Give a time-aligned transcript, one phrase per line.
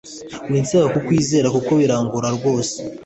[0.49, 2.75] Winsaba kukwizera kuko birangora rwose